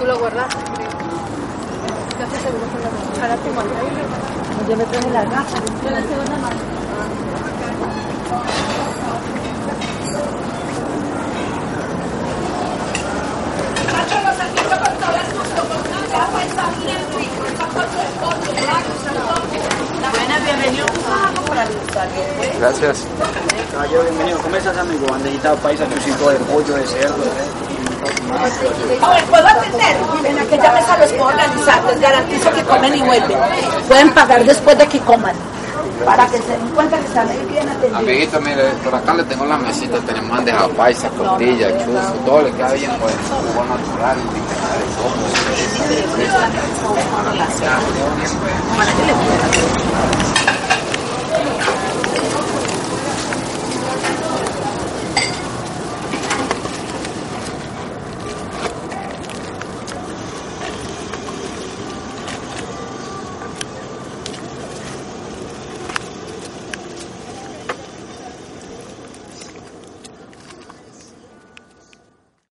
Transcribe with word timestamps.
Tú 0.00 0.06
lo 0.06 0.18
guardaste, 0.18 0.56
creo. 0.72 0.88
Casi 2.18 2.42
seguro 2.42 2.64
que 2.72 2.78
lo 2.80 3.22
Ahora 3.22 3.36
tengo 3.36 3.60
ahí. 3.60 3.66
Yo 4.66 4.76
me 4.78 4.84
traje 4.86 5.10
las 5.10 5.30
gafas. 5.30 5.62
Yo 5.84 5.90
la 5.90 6.00
segunda 6.00 6.38
mano. 6.38 6.56
Gracias. 22.58 23.06
Caballero, 23.70 24.02
bienvenido. 24.04 24.38
¿Cómo 24.38 24.56
estás, 24.56 24.78
amigo? 24.78 25.06
Bandejita 25.10 25.54
paisa, 25.56 25.86
chucito 25.92 26.30
de 26.30 26.36
pollo, 26.36 26.74
de 26.74 26.86
cerdo, 26.86 27.18
de... 27.18 27.69
A 29.02 29.10
ver, 29.10 29.24
¿puedo 29.24 29.46
atender? 29.46 29.96
En 30.24 30.38
aquella 30.38 30.72
mesa 30.72 30.96
los 30.98 31.12
puedo 31.12 31.26
organizar. 31.26 31.84
Les 31.84 32.00
garantizo 32.00 32.50
que 32.52 32.62
comen 32.62 32.94
y 32.94 33.02
vuelven. 33.02 33.38
Pueden 33.88 34.12
pagar 34.12 34.44
después 34.44 34.78
de 34.78 34.86
que 34.86 35.00
coman. 35.00 35.34
Para 36.04 36.26
que 36.28 36.38
se 36.38 36.48
den 36.48 36.68
cuenta 36.74 36.98
que 36.98 37.06
están 37.06 37.28
ahí 37.28 37.46
bien 37.50 37.68
atendidos. 37.68 37.98
Amiguito, 37.98 38.40
mire, 38.40 38.70
por 38.82 38.94
acá 38.94 39.12
le 39.14 39.24
tengo 39.24 39.44
la 39.44 39.58
mesita, 39.58 39.98
tenemos 39.98 40.30
bandeja 40.30 40.66
paisa, 40.68 41.10
tortilla, 41.10 41.68
chuzo, 41.78 42.12
todo 42.24 42.42
le 42.42 42.52
queda 42.52 42.72
bien, 42.72 42.90
pues, 43.00 43.14
jugo 43.28 43.64
natural, 43.64 44.16
pueda. 50.00 50.19